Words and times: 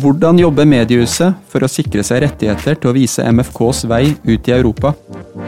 Hvordan 0.00 0.38
jobber 0.40 0.64
mediehuset 0.64 1.36
for 1.50 1.66
å 1.66 1.68
sikre 1.68 2.00
seg 2.06 2.22
rettigheter 2.24 2.78
til 2.78 2.88
å 2.88 2.94
vise 2.96 3.24
MFKs 3.26 3.82
vei 3.90 4.14
ut 4.24 4.48
i 4.48 4.54
Europa? 4.54 4.94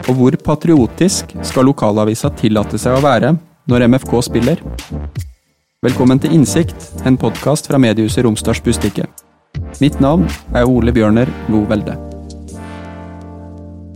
Og 0.03 0.13
hvor 0.19 0.37
patriotisk 0.45 1.33
skal 1.47 1.69
lokalavisa 1.71 2.29
tillate 2.37 2.77
seg 2.81 2.99
å 2.99 3.01
være 3.01 3.33
når 3.71 3.87
MFK 3.95 4.15
spiller? 4.29 4.61
Velkommen 5.83 6.21
til 6.21 6.37
Innsikt, 6.37 6.91
en 7.07 7.17
podkast 7.17 7.71
fra 7.71 7.81
mediehuset 7.81 8.27
Romsdals 8.27 8.61
Bustikke. 8.63 9.09
Mitt 9.81 9.97
navn 10.03 10.29
er 10.53 10.69
Ole 10.69 10.93
Bjørner 10.93 11.33
Lo 11.49 11.65
Velde. 11.69 12.12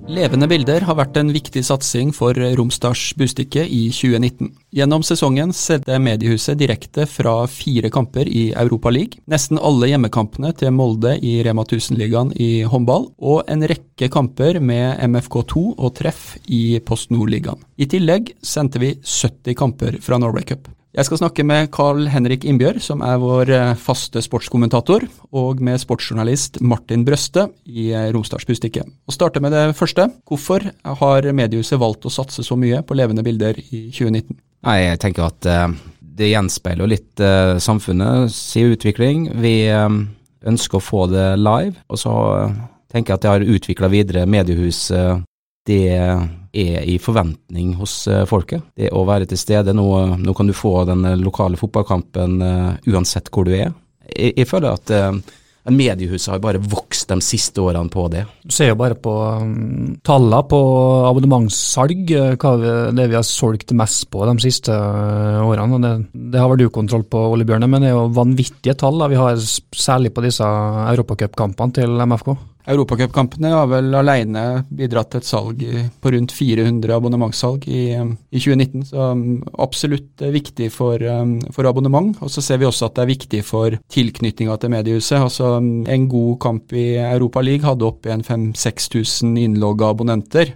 Levende 0.08 0.48
bilder 0.48 0.86
har 0.88 0.96
vært 0.96 1.18
en 1.20 1.34
viktig 1.36 1.60
satsing 1.68 2.14
for 2.16 2.38
Romsdals 2.56 3.10
Bustikke 3.20 3.66
i 3.68 3.90
2019. 3.92 4.54
Gjennom 4.72 5.04
sesongen 5.04 5.52
sendte 5.52 5.98
mediehuset 6.00 6.56
direkte 6.62 7.04
fra 7.12 7.34
fire 7.52 7.92
kamper 7.92 8.30
i 8.32 8.46
Europa 8.54 8.94
League, 8.96 9.20
nesten 9.28 9.60
alle 9.60 9.90
hjemmekampene 9.92 10.54
til 10.56 10.72
Molde 10.78 11.18
i 11.20 11.42
Rema 11.44 11.68
1000-ligaen 11.68 12.32
i 12.40 12.64
håndball, 12.64 13.10
og 13.20 13.52
en 13.52 13.68
rekke 13.68 14.08
kamper 14.14 14.62
med 14.64 15.04
MFK2 15.10 15.66
og 15.76 15.94
treff 16.00 16.38
i 16.48 16.80
Post 16.88 17.12
Nord-ligaen. 17.12 17.60
I 17.76 17.92
tillegg 17.92 18.32
sendte 18.40 18.80
vi 18.80 18.96
70 19.04 19.60
kamper 19.60 20.00
fra 20.00 20.24
Norway 20.24 20.48
Cup. 20.48 20.72
Jeg 20.96 21.06
skal 21.06 21.20
snakke 21.20 21.44
med 21.44 21.68
Carl 21.76 22.06
Henrik 22.10 22.46
Innbjørg, 22.48 22.80
som 22.82 23.02
er 23.06 23.20
vår 23.20 23.50
eh, 23.52 23.74
faste 23.78 24.22
sportskommentator, 24.24 25.04
og 25.36 25.60
med 25.64 25.82
sportsjournalist 25.84 26.62
Martin 26.64 27.04
Brøste 27.06 27.50
i 27.68 27.90
Romsdalsbustikket. 28.16 28.88
Å 28.88 29.16
starte 29.16 29.44
med 29.44 29.52
det 29.52 29.66
første. 29.78 30.08
Hvorfor 30.28 30.64
har 31.02 31.28
mediehuset 31.36 31.82
valgt 31.82 32.08
å 32.08 32.14
satse 32.14 32.46
så 32.46 32.56
mye 32.60 32.80
på 32.88 32.98
levende 32.98 33.26
bilder 33.28 33.60
i 33.68 33.90
2019? 33.92 34.40
Nei, 34.68 34.78
Jeg 34.88 35.04
tenker 35.04 35.28
at 35.28 35.50
uh, 35.52 35.76
det 36.00 36.32
gjenspeiler 36.32 36.90
litt 36.90 37.22
samfunnet 37.62 38.32
sin 38.34 38.72
utvikling. 38.74 39.28
Vi 39.38 39.70
ønsker 39.70 40.80
å 40.80 40.84
få 40.84 41.06
det 41.12 41.28
live, 41.38 41.76
og 41.92 42.00
så 42.02 42.14
tenker 42.90 43.12
jeg 43.14 43.20
at 43.20 43.26
det 43.26 43.34
har 43.36 43.52
utvikla 43.58 43.90
videre 43.92 44.26
mediehuset 44.26 45.28
det 45.68 45.88
er 46.58 46.86
i 46.88 46.98
forventning 47.02 47.74
hos 47.78 48.00
eh, 48.10 48.26
folket. 48.30 48.72
Det 48.78 48.92
å 48.96 49.06
være 49.08 49.28
til 49.30 49.40
stede. 49.40 49.76
Nå, 49.76 49.88
nå 50.22 50.38
kan 50.38 50.48
du 50.48 50.56
få 50.56 50.80
den 50.90 51.06
eh, 51.06 51.20
lokale 51.20 51.60
fotballkampen 51.60 52.40
uh, 52.42 52.72
uansett 52.94 53.30
hvor 53.34 53.48
du 53.48 53.54
er. 53.58 53.76
Jeg, 54.08 54.38
jeg 54.38 54.48
føler 54.48 54.78
at 54.78 54.96
mediehuset 55.68 56.32
har 56.32 56.40
bare 56.40 56.62
vokst 56.64 57.10
de 57.12 57.18
siste 57.20 57.60
årene 57.60 57.92
på 57.92 58.06
det. 58.14 58.22
Du 58.48 58.54
ser 58.56 58.70
jo 58.72 58.78
bare 58.80 58.96
på 58.96 59.12
um, 59.12 59.98
tallene 60.08 60.40
på 60.48 60.60
abonnementssalg, 61.10 62.14
hva 62.40 62.54
vi, 62.62 62.74
det 62.96 63.10
vi 63.12 63.18
har 63.20 63.26
solgt 63.28 63.74
mest 63.76 64.08
på 64.14 64.24
de 64.30 64.38
siste 64.46 64.72
årene. 64.72 65.82
Det, 65.84 65.94
det, 66.32 66.40
har 66.40 66.54
vel 66.54 66.64
du 66.64 66.70
kontroll 66.72 67.04
på, 67.12 67.26
Ole 67.34 67.48
Bjørne, 67.48 67.68
men 67.68 67.84
det 67.84 67.92
er 67.92 67.98
jo 67.98 68.08
vanvittige 68.16 68.78
tall 68.80 69.04
da 69.04 69.12
vi 69.12 69.20
har 69.20 69.36
særlig 69.44 70.16
på 70.16 70.24
disse 70.24 70.48
europacupkampene 70.48 71.82
til 71.82 72.00
MFK. 72.08 72.32
Europacupkampene 72.68 73.52
har 73.54 73.68
vel 73.72 73.96
alene 73.96 74.44
bidratt 74.76 75.14
til 75.14 75.22
et 75.22 75.28
salg 75.28 75.62
på 76.04 76.12
rundt 76.12 76.34
400 76.36 76.92
abonnementssalg 76.98 77.68
i, 77.72 77.84
i 77.96 78.42
2019, 78.42 78.88
så 78.90 79.10
um, 79.16 79.22
absolutt 79.64 80.26
viktig 80.36 80.68
for, 80.76 81.00
um, 81.00 81.38
for, 81.56 81.70
abonnement. 81.70 82.18
Og 82.20 82.32
så 82.34 82.44
ser 82.44 82.60
vi 82.60 82.68
også 82.68 82.90
at 82.90 82.98
det 82.98 83.06
er 83.06 83.14
viktig 83.14 83.44
for 83.48 83.78
tilknytninga 83.94 84.58
til 84.60 84.74
mediehuset. 84.76 85.20
Altså 85.22 85.56
En 85.58 86.10
god 86.12 86.40
kamp 86.44 86.76
i 86.76 86.90
Europa 87.00 87.44
League 87.46 87.68
hadde 87.68 87.88
opp 87.88 88.08
igjen 88.08 88.26
5000-6000 88.28 89.40
innlogga 89.46 89.94
abonnenter. 89.94 90.52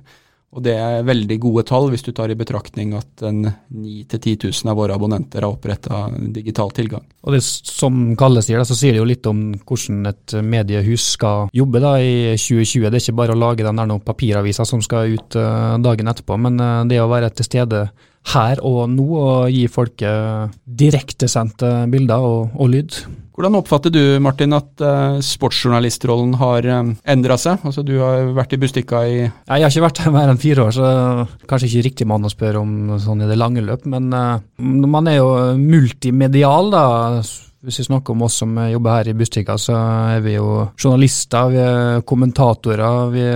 Og 0.52 0.64
det 0.66 0.74
er 0.76 1.06
veldig 1.08 1.38
gode 1.40 1.64
tall 1.68 1.88
hvis 1.94 2.04
du 2.04 2.12
tar 2.16 2.32
i 2.32 2.36
betraktning 2.36 2.92
at 2.98 3.24
9 3.24 3.54
000-10 3.72 4.50
000 4.50 4.72
av 4.72 4.80
våre 4.82 4.98
abonnenter 4.98 5.46
har 5.46 5.54
oppretta 5.54 6.10
digital 6.36 6.74
tilgang. 6.76 7.06
Og 7.24 7.38
det 7.38 7.40
Som 7.46 8.18
Kalle 8.20 8.44
sier, 8.44 8.60
så 8.68 8.76
sier 8.76 8.96
det 8.96 9.00
jo 9.00 9.08
litt 9.08 9.30
om 9.32 9.54
hvordan 9.56 10.12
et 10.12 10.36
mediehus 10.44 11.14
skal 11.16 11.48
jobbe 11.56 11.80
da 11.84 11.94
i 12.04 12.36
2020. 12.36 12.90
Det 12.90 13.00
er 13.00 13.06
ikke 13.06 13.20
bare 13.22 13.38
å 13.38 13.40
lage 13.40 13.64
den 13.64 13.80
der 13.80 13.90
noen 13.94 14.04
papiravisa 14.04 14.68
som 14.68 14.84
skal 14.84 15.16
ut 15.16 15.40
uh, 15.40 15.80
dagen 15.80 16.12
etterpå, 16.12 16.36
men 16.42 16.60
uh, 16.60 16.84
det 16.90 17.00
å 17.00 17.10
være 17.12 17.32
til 17.38 17.48
stede 17.48 17.86
her 18.36 18.60
og 18.68 18.84
nå 18.92 19.08
og 19.18 19.50
gi 19.50 19.66
folket 19.72 20.60
direktesendte 20.66 21.72
bilder 21.90 22.28
og, 22.28 22.52
og 22.60 22.74
lyd. 22.76 23.00
Hvordan 23.42 23.58
oppfatter 23.58 23.90
du 23.90 24.02
Martin, 24.22 24.52
at 24.54 24.82
uh, 24.86 25.16
sportsjournalistrollen 25.26 26.36
har 26.38 26.66
um, 26.78 26.92
eh, 26.94 27.08
endra 27.10 27.40
seg? 27.42 27.64
Altså, 27.66 27.82
du 27.82 27.96
har 27.98 28.28
vært 28.38 28.54
i 28.54 28.60
Bustika 28.62 29.00
i 29.02 29.16
Jeg 29.18 29.32
har 29.50 29.66
ikke 29.66 29.88
vært 29.88 30.02
her 30.04 30.14
mer 30.14 30.30
enn 30.30 30.42
fire 30.44 30.68
år, 30.68 30.76
så 30.78 30.92
kanskje 31.50 31.72
ikke 31.72 31.88
riktig 31.88 32.08
mann 32.12 32.28
å 32.28 32.30
spørre 32.30 32.62
om 32.62 33.00
sånn 33.02 33.26
i 33.26 33.32
det 33.32 33.40
lange 33.42 33.66
løp. 33.66 33.90
Men 33.90 34.14
uh, 34.14 34.38
man 34.62 35.10
er 35.10 35.18
jo 35.18 35.32
multimedial, 35.58 36.70
da. 36.70 36.86
Hvis 37.66 37.82
vi 37.82 37.88
snakker 37.88 38.14
om 38.14 38.28
oss 38.28 38.38
som 38.44 38.54
jobber 38.76 39.00
her 39.00 39.10
i 39.10 39.18
Bustika, 39.18 39.58
så 39.58 39.74
er 40.14 40.22
vi 40.22 40.38
jo 40.38 40.62
journalister, 40.78 41.50
vi 41.50 41.66
er 41.66 42.06
kommentatorer, 42.06 43.10
vi 43.10 43.28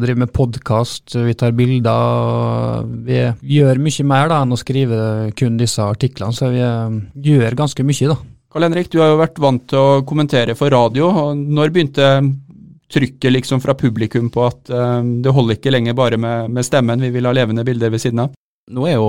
driver 0.00 0.24
med 0.24 0.32
podkast, 0.32 1.12
vi 1.28 1.36
tar 1.36 1.52
bilder. 1.56 2.88
Vi 3.04 3.24
gjør 3.60 3.84
mye 3.84 4.12
mer 4.16 4.32
da 4.32 4.42
enn 4.46 4.56
å 4.56 4.64
skrive 4.64 4.98
kun 5.36 5.60
disse 5.60 5.84
artiklene, 5.84 6.36
så 6.36 6.48
vi 6.56 7.32
gjør 7.32 7.64
ganske 7.66 7.84
mye, 7.84 8.14
da. 8.16 8.22
Karl 8.52 8.62
Henrik, 8.66 8.90
du 8.92 9.00
har 9.00 9.08
jo 9.08 9.20
vært 9.20 9.38
vant 9.40 9.62
til 9.64 9.80
å 9.80 10.00
kommentere 10.04 10.52
for 10.58 10.72
radio. 10.74 11.08
og 11.08 11.36
Når 11.40 11.72
begynte 11.72 12.08
trykket 12.92 13.32
liksom 13.32 13.62
fra 13.64 13.72
publikum 13.72 14.28
på 14.32 14.44
at 14.44 14.68
uh, 14.68 15.00
det 15.00 15.32
holder 15.32 15.56
ikke 15.56 15.72
lenger 15.72 15.96
bare 15.96 16.18
med, 16.20 16.50
med, 16.52 16.66
stemmen, 16.66 17.00
vi 17.00 17.08
vil 17.14 17.24
ha 17.24 17.32
levende 17.32 17.64
bilder 17.64 17.92
ved 17.94 18.02
siden 18.02 18.26
av? 18.26 18.34
Nå 18.72 18.84
er 18.86 18.98
jo 18.98 19.06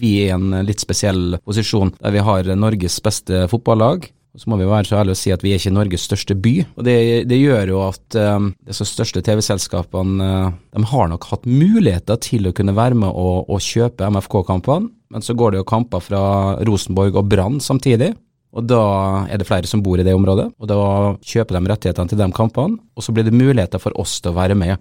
vi 0.00 0.14
i 0.24 0.30
en 0.32 0.54
litt 0.64 0.80
spesiell 0.80 1.36
posisjon 1.44 1.92
der 1.98 2.14
vi 2.16 2.22
har 2.24 2.48
Norges 2.56 2.96
beste 3.04 3.44
fotballag. 3.52 4.08
Så 4.38 4.48
må 4.50 4.56
vi 4.60 4.68
være 4.68 4.86
så 4.86 4.98
ærlige 5.00 5.16
å 5.16 5.18
si 5.18 5.32
at 5.34 5.42
vi 5.44 5.52
er 5.52 5.60
ikke 5.60 5.74
Norges 5.74 6.04
største 6.08 6.36
by. 6.38 6.54
og 6.78 6.86
Det, 6.86 6.96
det 7.28 7.38
gjør 7.40 7.72
jo 7.72 7.82
at 7.82 8.16
um, 8.38 8.50
disse 8.68 8.86
største 8.88 9.20
TV-selskapene 9.26 10.28
uh, 10.48 10.54
de 10.76 10.84
har 10.92 11.10
nok 11.12 11.26
hatt 11.28 11.44
muligheter 11.48 12.20
til 12.24 12.48
å 12.48 12.54
kunne 12.56 12.76
være 12.76 12.96
med 13.02 13.10
og, 13.10 13.50
og 13.50 13.64
kjøpe 13.64 14.08
MFK-kampene, 14.14 14.92
men 15.12 15.24
så 15.24 15.36
går 15.36 15.52
det 15.52 15.62
jo 15.62 15.68
kamper 15.68 16.04
fra 16.04 16.22
Rosenborg 16.68 17.18
og 17.18 17.28
Brann 17.32 17.58
samtidig. 17.64 18.12
Og 18.56 18.64
da 18.64 18.82
er 19.28 19.40
det 19.40 19.46
flere 19.48 19.68
som 19.68 19.82
bor 19.84 20.00
i 20.00 20.06
det 20.06 20.14
området, 20.16 20.48
og 20.56 20.70
da 20.70 20.78
kjøper 21.20 21.58
de 21.58 21.72
rettighetene 21.72 22.08
til 22.08 22.20
de 22.20 22.28
kampene, 22.32 22.78
og 22.96 23.04
så 23.04 23.12
blir 23.12 23.26
det 23.26 23.36
muligheter 23.36 23.82
for 23.82 23.92
oss 24.00 24.16
til 24.22 24.32
å 24.32 24.38
være 24.38 24.56
med. 24.58 24.80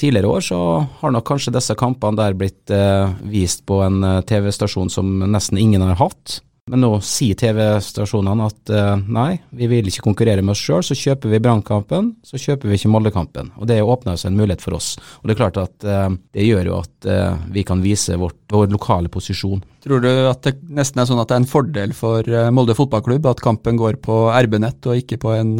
Tidligere 0.00 0.28
år 0.28 0.44
så 0.44 0.58
har 1.00 1.12
nok 1.14 1.26
kanskje 1.28 1.54
disse 1.54 1.76
kampene 1.78 2.20
der 2.20 2.36
blitt 2.36 2.72
eh, 2.72 3.12
vist 3.32 3.64
på 3.68 3.80
en 3.84 4.00
eh, 4.04 4.22
TV-stasjon 4.28 4.92
som 4.92 5.08
nesten 5.24 5.60
ingen 5.60 5.84
har 5.84 5.98
hatt. 6.00 6.40
Men 6.70 6.84
nå 6.84 6.92
sier 7.02 7.34
TV-stasjonene 7.34 8.44
at 8.46 8.70
uh, 8.70 9.00
nei, 9.10 9.40
vi 9.50 9.66
vil 9.66 9.88
ikke 9.90 10.04
konkurrere 10.04 10.44
med 10.46 10.54
oss 10.54 10.60
sjøl, 10.62 10.84
så 10.86 10.94
kjøper 10.94 11.32
vi 11.32 11.40
Brannkampen, 11.42 12.12
så 12.22 12.38
kjøper 12.38 12.70
vi 12.70 12.78
ikke 12.78 12.90
Moldekampen. 12.92 13.50
Og 13.58 13.66
Det 13.66 13.80
åpner 13.82 14.20
seg 14.20 14.30
en 14.30 14.38
mulighet 14.38 14.62
for 14.62 14.78
oss. 14.78 14.92
Og 15.20 15.26
Det 15.26 15.34
er 15.34 15.40
klart 15.40 15.58
at 15.58 15.88
uh, 15.88 16.14
det 16.38 16.46
gjør 16.46 16.70
jo 16.70 16.76
at 16.78 17.08
uh, 17.10 17.42
vi 17.50 17.66
kan 17.66 17.82
vise 17.82 18.14
vårt, 18.20 18.38
vår 18.54 18.70
lokale 18.70 19.10
posisjon. 19.10 19.64
Tror 19.82 20.04
du 20.04 20.10
at 20.30 20.46
det 20.46 20.54
nesten 20.70 21.02
er 21.02 21.10
sånn 21.10 21.18
at 21.18 21.32
det 21.32 21.40
er 21.40 21.42
en 21.42 21.50
fordel 21.50 21.96
for 21.98 22.30
Molde 22.54 22.76
fotballklubb 22.78 23.26
at 23.26 23.42
kampen 23.42 23.80
går 23.80 23.98
på 24.04 24.22
RB-nett 24.30 24.86
og 24.86 25.02
ikke 25.02 25.18
på 25.24 25.34
en 25.34 25.56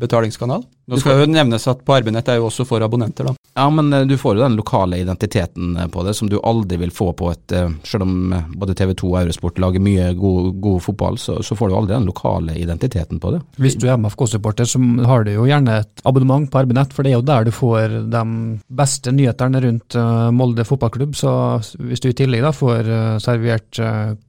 betalingskanal? 0.00 0.64
Nå 0.90 0.98
skal 0.98 1.22
jo 1.22 1.28
nevnes 1.30 1.68
at 1.70 1.84
på 1.86 2.00
RB-nett 2.00 2.28
er 2.32 2.40
jo 2.40 2.48
også 2.48 2.66
for 2.66 2.82
abonnenter, 2.82 3.28
da. 3.30 3.34
Ja, 3.54 3.66
men 3.70 3.92
eh, 3.92 4.06
du 4.10 4.16
får 4.18 4.36
jo 4.36 4.42
den 4.42 4.56
lokale 4.58 4.98
identiteten 4.98 5.76
eh, 5.76 5.86
på 5.86 6.02
det, 6.06 6.14
som 6.18 6.30
du 6.30 6.38
aldri 6.42 6.80
vil 6.80 6.90
få 6.94 7.12
på 7.18 7.30
et 7.30 7.54
eh, 7.54 7.68
Selv 7.86 8.06
om 8.06 8.34
både 8.58 8.74
TV 8.78 8.94
2 8.98 9.10
og 9.10 9.18
Eurosport 9.20 9.60
lager 9.62 9.82
mye 9.82 10.10
god, 10.18 10.50
god 10.62 10.82
fotball, 10.82 11.18
så, 11.18 11.38
så, 11.46 11.56
får 11.58 11.70
du 11.70 11.76
aldri 11.78 11.94
den 11.94 12.08
lokale 12.08 12.56
identiteten 12.58 13.20
på 13.22 13.34
det. 13.34 13.40
Hvis 13.62 13.76
du 13.78 13.86
er 13.88 13.98
MFK-supporter, 14.00 14.66
så 14.68 14.80
har 15.06 15.26
du 15.26 15.32
jo 15.34 15.46
gjerne 15.48 15.80
et 15.82 16.04
abonnement 16.08 16.48
på 16.50 16.64
RB-nett, 16.64 16.94
for 16.94 17.06
det 17.06 17.12
er 17.12 17.18
jo 17.18 17.26
der 17.26 17.46
du 17.46 17.52
får 17.54 17.96
de 18.10 18.24
beste 18.80 19.14
nyhetene 19.14 19.62
rundt 19.64 19.98
Molde 20.34 20.64
fotballklubb. 20.66 21.14
Så 21.18 21.32
hvis 21.78 22.02
du 22.02 22.10
i 22.10 22.16
tillegg 22.16 22.44
da 22.46 22.54
får 22.54 22.90
servert 23.22 23.80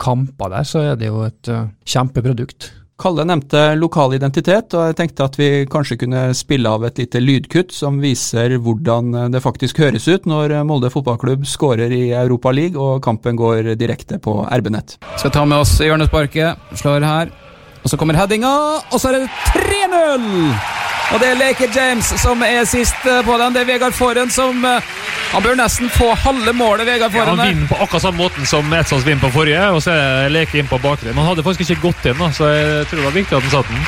kamper 0.02 0.54
der, 0.54 0.68
så 0.68 0.86
er 0.92 1.00
det 1.00 1.10
jo 1.12 1.24
et 1.28 1.52
kjempeprodukt. 1.88 2.72
Kalle 3.02 3.24
nevnte 3.26 3.72
lokal 3.80 4.14
identitet, 4.14 4.76
og 4.78 4.92
jeg 4.92 4.98
tenkte 5.00 5.26
at 5.26 5.38
vi 5.40 5.50
kanskje 5.72 5.98
kunne 6.04 6.26
spille 6.38 6.70
av 6.70 6.86
et 6.86 7.02
lite 7.02 7.22
lydkutt 7.24 7.74
som 7.74 7.98
viser 8.04 8.54
hvordan 8.62 9.32
det 9.34 9.42
faktisk 9.42 9.82
høres 9.82 10.06
ut 10.06 10.28
når 10.30 10.54
Molde 10.70 10.92
fotballklubb 10.94 11.48
skårer 11.50 11.94
i 11.96 12.04
Europa 12.14 12.54
League 12.54 12.78
og 12.78 13.02
kampen 13.06 13.40
går 13.40 13.74
direkte 13.80 14.22
på 14.22 14.44
RB-nett. 14.46 15.00
Skal 15.18 15.34
ta 15.34 15.48
med 15.50 15.64
oss 15.64 15.74
hjørnesparket, 15.82 16.78
slår 16.78 17.08
her. 17.08 17.34
Og 17.82 17.90
så 17.90 17.98
kommer 17.98 18.20
headinga, 18.20 18.54
og 18.94 19.02
så 19.02 19.10
er 19.10 19.24
det 19.24 19.26
3-0! 19.58 20.81
Og 21.12 21.20
det 21.20 21.28
er 21.28 21.40
Leke 21.40 21.68
James 21.76 22.08
som 22.22 22.44
er 22.46 22.64
sist 22.70 23.08
eh, 23.10 23.20
på 23.28 23.36
den. 23.40 23.56
Det 23.56 23.64
er 23.66 23.68
Vegard 23.68 23.96
Forhen 23.96 24.32
som 24.32 24.64
eh, 24.68 24.92
Han 25.34 25.44
bør 25.44 25.58
nesten 25.60 25.92
få 25.92 26.12
halve 26.24 26.54
målet, 26.56 26.86
Vegard 26.88 27.12
Forhen. 27.12 27.36
Ja, 27.36 27.44
han 27.44 27.56
vinner 27.56 27.68
på 27.72 27.80
akkurat 27.84 28.06
samme 28.06 28.24
måten 28.24 28.48
som 28.48 28.72
Etsons 28.76 29.06
vinner 29.08 29.24
på 29.26 29.34
forrige, 29.36 29.66
og 29.76 29.82
så 29.84 29.96
er 29.96 30.32
Leke 30.32 30.60
inn 30.60 30.72
på 30.72 30.80
bakre. 30.84 31.12
Men 31.12 31.24
han 31.24 31.34
hadde 31.34 31.46
faktisk 31.48 31.76
ikke 31.76 31.90
gått 31.90 32.08
inn, 32.12 32.24
så 32.36 32.52
jeg 32.52 32.88
tror 32.88 33.02
det 33.02 33.10
var 33.10 33.20
viktig 33.20 33.38
at 33.38 33.48
han 33.48 33.54
satt 33.58 33.72
den. 33.72 33.84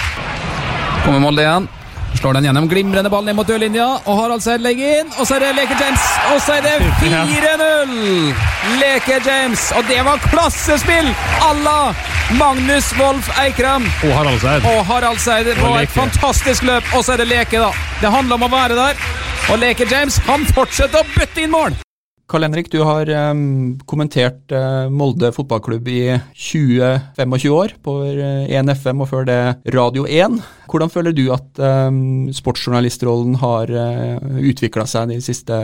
Kommer 1.05 1.23
Molde 1.23 1.43
igjen. 1.47 1.67
Slår 2.19 2.33
den 2.37 2.45
gjennom 2.47 2.67
glimrende 2.71 3.09
ball 3.11 3.25
ned 3.27 3.35
mot 3.35 3.47
dørlinja, 3.47 3.85
og 4.07 4.19
Harald 4.21 4.43
Seid 4.45 4.61
legger 4.63 5.01
inn. 5.01 5.09
Og 5.19 5.27
så 5.27 5.35
er 5.35 5.43
det 5.43 5.49
Leke 5.57 5.75
James, 5.79 6.03
og 6.31 6.39
så 6.45 6.53
er 6.59 6.61
det 6.61 6.75
4-0! 7.09 7.95
Leke 8.79 9.17
James, 9.25 9.65
og 9.75 9.83
det 9.89 9.99
var 10.07 10.21
klassespill 10.29 11.09
à 11.43 11.51
la 11.65 11.79
Magnus 12.39 12.93
Wolff 12.99 13.27
Eikram. 13.43 13.83
Og 14.07 14.13
Harald 14.15 14.39
Seid. 14.41 14.65
Og 14.71 14.85
Harald 14.87 15.19
Seid 15.19 15.45
Det 15.51 15.57
var 15.61 15.81
et 15.83 15.91
fantastisk 15.91 16.63
løp, 16.63 16.83
og 16.95 17.03
så 17.03 17.17
er 17.17 17.23
det 17.25 17.27
Leke, 17.33 17.59
da. 17.59 17.73
Det 18.01 18.11
handler 18.13 18.39
om 18.39 18.47
å 18.47 18.53
være 18.55 18.77
der. 18.79 19.03
Og 19.51 19.59
Leke 19.59 19.89
James, 19.91 20.21
han 20.29 20.45
fortsetter 20.55 21.03
å 21.03 21.09
bøtte 21.17 21.43
inn 21.43 21.51
mål! 21.51 21.75
Karl 22.31 22.47
Henrik, 22.47 22.69
du 22.71 22.79
har 22.87 23.09
um, 23.33 23.75
kommentert 23.85 24.51
uh, 24.55 24.89
Molde 24.89 25.29
fotballklubb 25.35 25.87
i 25.91 26.01
20-25 26.33 27.49
år 27.53 27.75
på 27.83 27.97
eh, 28.09 28.47
1 28.57 28.71
FM 28.79 29.03
og 29.03 29.09
før 29.11 29.27
det 29.27 29.39
Radio 29.75 30.07
1. 30.07 30.39
Hvordan 30.71 30.93
føler 30.93 31.13
du 31.13 31.25
at 31.35 31.59
um, 31.59 32.31
sportsjournalistrollen 32.33 33.35
har 33.43 33.73
uh, 33.75 34.39
utvikla 34.39 34.87
seg 34.89 35.11
de 35.11 35.19
siste 35.21 35.59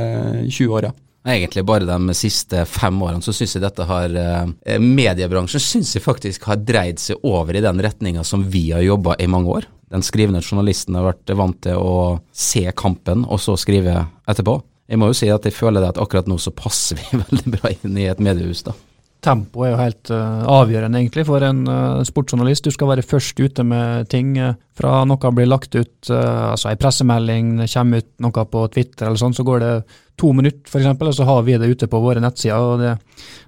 20 0.52 0.76
åra? 0.82 0.92
Egentlig 1.28 1.66
bare 1.68 1.88
de 1.88 2.14
siste 2.16 2.64
fem 2.70 3.02
årene 3.04 3.24
så 3.24 3.34
syns 3.36 3.58
jeg 3.58 3.64
dette 3.64 3.86
har 3.90 4.14
eh, 4.16 4.80
Mediebransjen 4.80 5.60
syns 5.62 5.92
jeg 5.98 6.04
faktisk 6.06 6.48
har 6.48 6.62
dreid 6.64 7.02
seg 7.02 7.20
over 7.28 7.58
i 7.58 7.64
den 7.64 7.82
retninga 7.84 8.24
som 8.24 8.46
vi 8.48 8.70
har 8.72 8.86
jobba 8.86 9.18
i 9.20 9.28
mange 9.28 9.52
år. 9.60 9.68
Den 9.92 10.06
skrivende 10.06 10.42
journalisten 10.46 10.96
har 10.96 11.10
vært 11.10 11.34
vant 11.36 11.60
til 11.66 11.82
å 11.82 12.20
se 12.32 12.64
kampen, 12.78 13.26
og 13.26 13.42
så 13.42 13.58
skrive 13.60 14.04
etterpå. 14.30 14.60
Jeg 14.89 14.97
må 14.97 15.12
jo 15.12 15.18
si 15.18 15.30
at 15.30 15.45
jeg 15.45 15.53
føler 15.53 15.83
det 15.83 15.94
at 15.94 16.01
akkurat 16.01 16.30
nå 16.30 16.39
så 16.41 16.53
passer 16.56 16.97
vi 16.97 17.19
veldig 17.24 17.57
bra 17.57 17.74
inn 17.75 17.97
i 17.97 18.09
et 18.09 18.24
mediehus, 18.24 18.65
da. 18.68 18.75
Tempo 19.19 19.65
er 19.65 19.74
jo 19.74 19.80
helt 19.81 20.09
uh, 20.15 20.45
avgjørende 20.47 21.01
egentlig 21.01 21.25
for 21.27 21.44
en 21.44 21.65
uh, 21.68 22.03
sportsjournalist. 22.07 22.63
Du 22.63 22.71
skal 22.71 22.94
være 22.94 23.03
først 23.03 23.41
ute 23.44 23.65
med 23.68 24.07
ting 24.12 24.38
Uh, 24.39 24.53
fra 24.80 25.01
noe 25.03 25.31
blir 25.36 25.50
lagt 25.50 25.75
ut, 25.75 25.97
uh, 26.07 26.53
altså 26.53 26.69
ei 26.71 26.77
pressemelding, 26.80 27.57
det 27.59 27.68
kommer 27.74 28.00
ut 28.00 28.07
noe 28.24 28.45
på 28.47 28.62
Twitter 28.71 29.09
eller 29.09 29.19
sånn, 29.19 29.36
så 29.36 29.44
går 29.44 29.59
det 29.59 29.74
to 30.19 30.31
minutter 30.36 30.71
f.eks., 30.71 30.88
og 31.03 31.18
så 31.18 31.27
har 31.27 31.44
vi 31.47 31.57
det 31.59 31.68
ute 31.68 31.89
på 31.91 32.00
våre 32.00 32.24
nettsider. 32.24 32.63
og 32.63 32.80
det, 32.80 32.94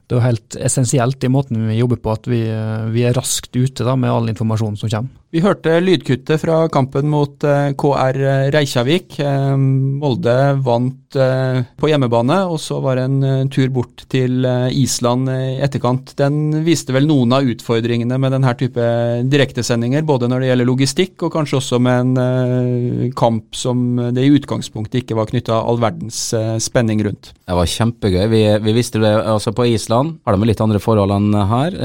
det 0.04 0.16
er 0.16 0.20
jo 0.20 0.26
helt 0.26 0.58
essensielt 0.60 1.24
i 1.24 1.32
måten 1.32 1.70
vi 1.70 1.80
jobber 1.80 2.02
på, 2.04 2.18
at 2.20 2.28
vi, 2.28 2.42
uh, 2.52 2.92
vi 2.92 3.06
er 3.08 3.16
raskt 3.16 3.56
ute 3.56 3.88
da, 3.88 3.96
med 3.96 4.12
all 4.12 4.28
informasjon 4.34 4.76
som 4.82 4.92
kommer. 4.92 5.16
Vi 5.32 5.46
hørte 5.46 5.78
lydkuttet 5.80 6.44
fra 6.44 6.66
kampen 6.68 7.08
mot 7.08 7.40
KR 7.40 8.18
Reykjavik. 8.52 9.16
Molde 9.24 10.36
vant 10.60 11.00
eh, 11.20 11.62
på 11.80 11.90
hjemmebane, 11.90 12.38
og 12.50 12.60
så 12.62 12.80
var 12.84 12.98
det 12.98 13.04
en 13.08 13.24
eh, 13.26 13.50
tur 13.52 13.72
bort 13.74 14.04
til 14.12 14.46
eh, 14.48 14.70
Island 14.78 15.30
i 15.32 15.58
etterkant. 15.64 16.14
Den 16.20 16.64
viste 16.66 16.96
vel 16.96 17.08
noen 17.10 17.36
av 17.36 17.48
utfordringene 17.48 18.18
med 18.22 18.36
denne 18.36 18.54
type 18.60 18.86
direktesendinger, 19.32 20.06
både 20.08 20.30
når 20.32 20.44
det 20.44 20.52
gjelder 20.52 20.70
logistikk 20.70 21.28
og 21.28 21.34
kanskje 21.36 21.60
også 21.60 21.82
med 21.84 22.02
en 22.02 23.12
kamp 23.18 23.58
som 23.58 23.84
det 24.16 24.26
i 24.26 24.34
utgangspunktet 24.38 25.02
ikke 25.02 25.18
var 25.20 25.30
knytta 25.32 25.60
all 25.60 25.82
verdens 25.82 26.20
spenning 26.64 27.04
rundt. 27.06 27.34
Det 27.48 27.58
var 27.58 27.70
kjempegøy. 27.70 28.26
Vi, 28.32 28.42
vi 28.64 28.76
visste 28.76 29.02
det, 29.04 29.12
altså 29.22 29.54
På 29.56 29.66
Island 29.68 30.20
har 30.26 30.38
de 30.38 30.48
litt 30.50 30.64
andre 30.64 30.82
forhold 30.82 31.14
enn 31.16 31.36
her. 31.52 31.78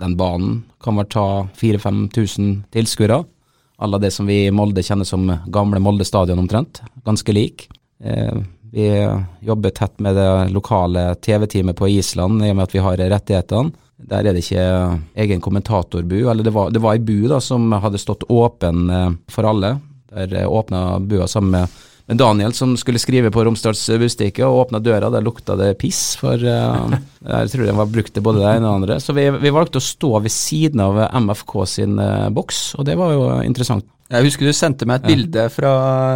Den 0.00 0.16
banen 0.18 0.62
kan 0.82 0.98
vel 0.98 1.08
ta 1.10 1.26
4000-5000 1.60 2.56
tilskuere. 2.74 3.22
Alle 3.82 3.98
det 3.98 4.12
som 4.14 4.28
vi 4.30 4.44
i 4.46 4.54
Molde 4.54 4.82
kjenner 4.86 5.08
som 5.08 5.26
gamle 5.50 5.80
Molde 5.82 6.06
stadion 6.06 6.42
omtrent. 6.42 6.82
Ganske 7.06 7.34
lik. 7.34 7.66
Eh, 8.04 8.34
vi 8.72 8.88
jobber 9.40 9.70
tett 9.70 10.00
med 10.00 10.16
det 10.16 10.48
lokale 10.48 11.14
TV-teamet 11.14 11.76
på 11.76 11.88
Island 11.88 12.44
i 12.44 12.50
og 12.50 12.56
med 12.56 12.64
at 12.64 12.74
vi 12.74 12.82
har 12.82 12.96
rettighetene. 12.96 13.72
Der 14.02 14.26
er 14.26 14.34
det 14.34 14.42
ikke 14.42 14.64
egen 15.22 15.40
kommentatorbu, 15.40 16.16
eller 16.30 16.42
det 16.42 16.54
var, 16.54 16.72
det 16.74 16.82
var 16.82 16.96
ei 16.96 17.04
bu 17.04 17.28
da 17.30 17.38
som 17.40 17.70
hadde 17.84 18.00
stått 18.02 18.26
åpen 18.32 18.90
eh, 18.90 19.08
for 19.30 19.46
alle. 19.46 19.76
Der 20.12 20.34
eh, 20.40 20.48
åpna 20.48 20.98
bua 20.98 21.28
sammen 21.30 21.58
med 21.60 21.80
men 22.06 22.18
Daniel 22.18 22.52
som 22.52 22.74
skulle 22.76 22.98
skrive 22.98 23.30
på 23.30 23.44
Romsdals 23.46 23.84
Bustikke 24.00 24.42
og 24.44 24.66
åpna 24.66 24.80
døra, 24.82 25.10
der 25.10 25.22
lukta 25.22 25.54
det 25.56 25.76
piss. 25.80 26.16
For 26.20 26.34
uh, 26.34 26.96
jeg 27.24 27.52
tror 27.52 27.68
den 27.68 27.78
var 27.78 27.92
brukt 27.92 28.12
til 28.12 28.24
både 28.26 28.42
det 28.42 28.50
ene 28.56 28.66
og 28.66 28.72
det 28.72 28.80
andre. 28.80 28.96
Så 29.00 29.14
vi, 29.16 29.28
vi 29.30 29.52
valgte 29.54 29.78
å 29.78 29.86
stå 29.86 30.10
ved 30.24 30.34
siden 30.34 30.82
av 30.82 30.98
MFK 31.22 31.54
sin 31.70 31.94
uh, 32.02 32.26
boks, 32.34 32.62
og 32.76 32.88
det 32.90 32.98
var 33.00 33.14
jo 33.14 33.28
interessant. 33.46 33.86
Jeg 34.12 34.26
husker 34.26 34.44
du 34.44 34.52
sendte 34.52 34.84
meg 34.88 35.00
et 35.00 35.06
Ja. 35.06 35.14
bilde 35.14 35.44
fra 35.48 35.70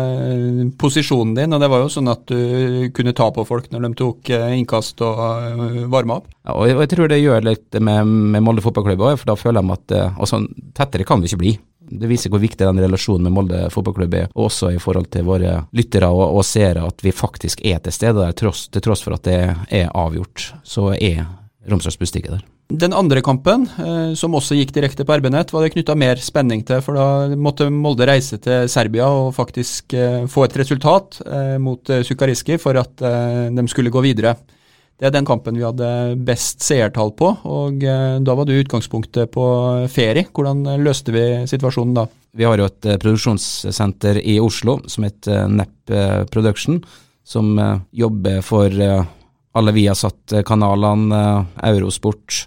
eh, 0.05 0.65
posisjonen 0.77 1.35
din, 1.35 1.53
og 1.53 1.61
det 1.63 1.71
var 1.73 1.81
jo 1.81 1.89
sånn 1.89 2.11
at 2.13 2.27
du 2.29 2.91
kunne 2.93 3.15
ta 3.17 3.31
på 3.33 3.47
folk 3.49 3.71
når 3.73 3.87
de 3.87 3.91
tok 3.97 4.31
eh, 4.31 4.59
innkast 4.59 5.01
og 5.01 5.23
eh, 5.25 5.87
varma 5.89 6.19
opp. 6.21 6.27
Ja, 6.45 6.53
og, 6.59 6.67
jeg, 6.69 6.91
tror 6.93 7.09
det 7.09 7.23
gjør 7.23 7.47
litt 7.47 7.79
med, 7.81 8.07
med 8.07 8.45
Molde 8.45 8.65
fotballklubb 8.65 9.01
òg, 9.01 9.17
for 9.23 9.33
da 9.33 9.39
føler 9.41 9.65
de 9.65 9.73
at 9.73 9.97
og 10.21 10.29
sånn, 10.29 10.45
tettere 10.77 11.07
kan 11.09 11.23
vi 11.23 11.31
ikke 11.31 11.41
bli. 11.41 11.55
Det 11.87 12.11
viser 12.11 12.33
hvor 12.35 12.43
viktig 12.43 12.67
den 12.67 12.83
relasjonen 12.83 13.29
med 13.29 13.33
Molde 13.33 13.63
fotballklubb 13.73 14.19
er, 14.19 14.29
og 14.35 14.51
også 14.51 14.75
i 14.75 14.83
forhold 14.83 15.09
til 15.15 15.25
våre 15.25 15.55
lyttere 15.73 16.11
og, 16.13 16.37
og 16.37 16.45
seere, 16.45 16.85
at 16.85 17.01
vi 17.01 17.15
faktisk 17.17 17.65
er 17.65 17.81
til 17.81 17.95
stede 17.95 18.21
der, 18.21 18.37
tross, 18.37 18.67
til 18.69 18.85
tross 18.85 19.07
for 19.07 19.17
at 19.17 19.25
det 19.25 19.41
er 19.71 19.89
avgjort. 19.95 20.51
Så 20.67 20.91
er 20.99 21.25
Romsdals 21.67 21.97
Bustikke 21.97 22.35
der. 22.37 22.45
Den 22.67 22.93
andre 22.93 23.23
kampen, 23.23 23.69
eh, 23.79 24.15
som 24.19 24.35
også 24.35 24.57
gikk 24.59 24.73
direkte 24.75 25.05
på 25.07 25.15
RB-nett, 25.21 25.53
var 25.55 25.63
det 25.63 25.71
knytta 25.77 25.95
mer 25.95 26.19
spenning 26.19 26.65
til, 26.67 26.81
for 26.83 26.99
da 26.99 27.37
måtte 27.39 27.69
Molde 27.71 28.09
reise 28.11 28.41
til 28.43 28.67
Serbia 28.67 29.07
og 29.07 29.31
faktisk 29.37 29.95
eh, 29.95 30.25
få 30.27 30.49
et 30.49 30.57
resultat 30.59 31.21
eh, 31.23 31.55
mot 31.63 31.79
Sukariski 32.03 32.59
for 32.59 32.79
at 32.81 32.99
de 32.99 33.67
skulle 33.71 33.93
gå 33.95 34.03
videre. 34.03 34.35
Det 34.99 35.07
er 35.07 35.15
den 35.15 35.29
kampen 35.29 35.55
vi 35.55 35.63
hadde 35.63 36.17
best 36.27 36.65
seertall 36.65 37.13
på, 37.15 37.29
og 37.45 37.83
da 37.85 38.35
var 38.35 38.47
du 38.49 38.55
utgangspunktet 38.57 39.29
på 39.35 39.45
ferie. 39.93 40.25
Hvordan 40.33 40.65
løste 40.81 41.12
vi 41.12 41.25
situasjonen 41.47 41.93
da? 41.99 42.07
Vi 42.33 42.47
har 42.49 42.57
jo 42.57 42.65
et 42.71 42.89
produksjonssenter 43.03 44.23
i 44.25 44.39
Oslo 44.41 44.79
som 44.89 45.05
heter 45.05 45.53
Nepp 45.53 45.93
Production, 46.33 46.81
som 47.29 47.53
jobber 47.93 48.41
for 48.41 48.73
alle 49.56 49.75
Viasat-kanalene, 49.76 51.20
eh, 51.20 51.69
Eurosport. 51.73 52.47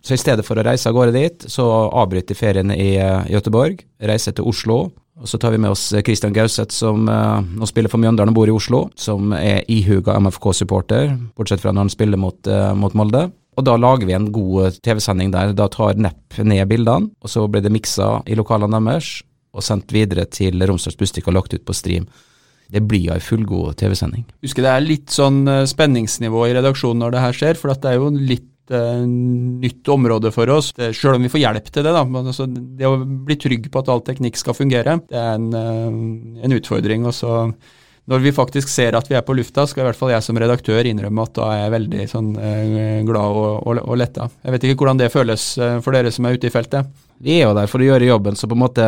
Så 0.00 0.16
i 0.16 0.20
stedet 0.20 0.46
for 0.46 0.56
å 0.56 0.64
reise 0.64 0.88
av 0.88 0.96
gårde 0.96 1.12
dit, 1.12 1.44
så 1.52 1.66
avbryter 1.90 2.36
feriene 2.36 2.76
ferien 2.76 3.26
i 3.28 3.32
Gøteborg, 3.34 3.82
reiser 4.00 4.36
til 4.36 4.48
Oslo. 4.48 4.86
Og 5.20 5.28
så 5.28 5.38
tar 5.38 5.52
vi 5.52 5.60
med 5.60 5.74
oss 5.74 5.90
eh, 5.92 6.02
Christian 6.04 6.32
Gauseth, 6.32 6.72
som 6.74 7.08
eh, 7.08 7.40
nå 7.60 7.68
spiller 7.68 7.92
for 7.92 8.00
Mjøndalen 8.00 8.32
og 8.32 8.38
bor 8.38 8.50
i 8.50 8.54
Oslo, 8.54 8.86
som 8.96 9.34
er 9.36 9.66
ihuga 9.68 10.16
MFK-supporter, 10.20 11.12
bortsett 11.36 11.60
fra 11.62 11.74
når 11.74 11.86
han 11.86 11.92
spiller 11.92 12.20
mot, 12.20 12.40
eh, 12.48 12.70
mot 12.78 12.96
Molde. 12.96 13.26
Og 13.58 13.66
da 13.66 13.76
lager 13.76 14.08
vi 14.08 14.16
en 14.16 14.30
god 14.32 14.70
eh, 14.70 14.78
TV-sending 14.80 15.34
der. 15.34 15.52
Da 15.56 15.68
tar 15.72 16.00
Nepp 16.00 16.40
ned 16.40 16.64
bildene, 16.70 17.12
og 17.20 17.32
så 17.32 17.44
blir 17.50 17.64
det 17.64 17.74
miksa 17.74 18.20
i 18.24 18.38
lokalene 18.38 18.80
deres 18.88 19.18
og 19.50 19.64
sendt 19.66 19.90
videre 19.90 20.28
til 20.30 20.62
Romsdals 20.62 20.96
Bustikk 20.96 21.26
og 21.28 21.34
lagt 21.36 21.54
ut 21.56 21.64
på 21.66 21.74
stream. 21.74 22.06
Det 22.70 22.82
blir 22.86 23.10
ei 23.14 23.22
fullgod 23.22 23.78
TV-sending. 23.80 24.24
Husker 24.44 24.66
det 24.66 24.72
er 24.72 24.86
litt 24.86 25.14
sånn 25.14 25.42
eh, 25.50 25.66
spenningsnivå 25.68 26.46
i 26.48 26.54
redaksjonen 26.56 27.04
når 27.04 27.16
det 27.16 27.24
her 27.24 27.36
skjer, 27.40 27.60
for 27.60 27.74
det 27.74 27.90
er 27.90 27.98
jo 27.98 28.12
litt 28.14 28.74
eh, 28.74 29.02
nytt 29.06 29.90
område 29.90 30.32
for 30.34 30.52
oss. 30.54 30.70
Sjøl 30.76 31.18
om 31.18 31.26
vi 31.26 31.32
får 31.32 31.44
hjelp 31.44 31.70
til 31.70 31.86
det, 31.86 31.94
da. 31.96 32.04
Men 32.06 32.30
altså, 32.30 32.46
det 32.46 32.88
å 32.88 32.96
bli 33.00 33.38
trygg 33.40 33.68
på 33.72 33.82
at 33.82 33.90
all 33.92 34.04
teknikk 34.06 34.38
skal 34.40 34.56
fungere, 34.58 35.00
det 35.10 35.18
er 35.18 35.36
en, 35.38 35.50
eh, 35.56 36.46
en 36.46 36.58
utfordring. 36.60 37.08
Og 37.10 37.16
så 37.16 37.36
når 38.10 38.22
vi 38.24 38.32
faktisk 38.34 38.70
ser 38.72 38.96
at 38.98 39.06
vi 39.10 39.14
er 39.18 39.22
på 39.26 39.34
lufta, 39.36 39.66
skal 39.68 39.84
i 39.84 39.86
hvert 39.88 39.98
fall 39.98 40.10
jeg 40.14 40.24
som 40.24 40.38
redaktør 40.40 40.86
innrømme 40.88 41.26
at 41.26 41.34
da 41.36 41.50
er 41.52 41.60
jeg 41.60 41.74
veldig 41.76 42.06
sånn, 42.10 42.30
eh, 42.40 43.02
glad 43.06 43.36
og, 43.42 43.60
og, 43.60 43.82
og 43.84 44.00
letta. 44.00 44.30
Jeg 44.42 44.54
vet 44.56 44.66
ikke 44.66 44.82
hvordan 44.82 45.02
det 45.02 45.12
føles 45.12 45.46
eh, 45.60 45.76
for 45.84 45.94
dere 45.94 46.12
som 46.14 46.26
er 46.26 46.38
ute 46.38 46.48
i 46.48 46.54
feltet. 46.54 46.88
Vi 47.20 47.36
er 47.36 47.50
jo 47.50 47.56
der 47.56 47.68
for 47.68 47.82
å 47.82 47.86
gjøre 47.90 48.08
jobben, 48.08 48.38
så 48.38 48.48
på 48.48 48.56
en 48.56 48.62
måte 48.62 48.84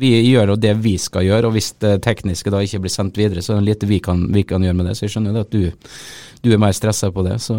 vi 0.00 0.14
gjør 0.30 0.54
jo 0.54 0.60
det 0.60 0.72
vi 0.80 0.94
skal 1.00 1.26
gjøre. 1.26 1.50
Og 1.50 1.58
hvis 1.58 1.74
det 1.84 1.98
tekniske 2.06 2.52
da 2.52 2.62
ikke 2.64 2.80
blir 2.86 2.94
sendt 2.94 3.20
videre, 3.20 3.44
så 3.44 3.54
er 3.54 3.60
det 3.60 3.68
lite 3.68 3.90
vi 3.90 4.00
kan, 4.02 4.24
vi 4.32 4.46
kan 4.48 4.64
gjøre 4.64 4.78
med 4.78 4.88
det. 4.88 4.96
Så 4.96 5.04
jeg 5.04 5.14
skjønner 5.14 5.36
jo 5.36 5.44
at 5.44 5.52
du, 5.52 5.92
du 6.40 6.48
er 6.54 6.62
mer 6.62 6.74
stressa 6.76 7.12
på 7.12 7.26
det. 7.26 7.36
Så 7.44 7.58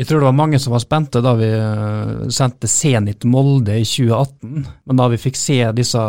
Jeg 0.00 0.06
tror 0.08 0.22
det 0.22 0.30
var 0.30 0.36
mange 0.38 0.56
som 0.56 0.72
var 0.72 0.80
spente 0.80 1.20
da 1.20 1.34
vi 1.36 1.48
eh, 1.52 2.28
sendte 2.32 2.68
Zenit 2.72 3.26
Molde 3.28 3.74
i 3.76 3.84
2018. 3.84 4.62
Men 4.88 4.96
da 4.96 5.08
vi 5.12 5.18
fikk 5.20 5.36
se 5.36 5.58
disse 5.76 6.00